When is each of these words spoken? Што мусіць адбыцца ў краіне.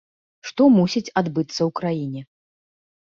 Што 0.51 0.63
мусіць 0.77 1.13
адбыцца 1.23 1.59
ў 1.67 1.69
краіне. 1.81 2.21